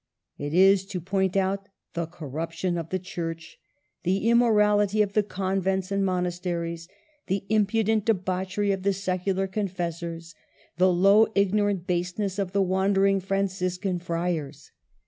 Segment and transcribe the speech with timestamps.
[0.39, 3.59] It is to point out the corruption of the Church,
[4.01, 6.87] the immo rality of the convents and monasteries,
[7.27, 10.33] the im pudent debauchery of the secular confessors,
[10.77, 14.71] the low ignorant baseness of the wandering Franciscan friars.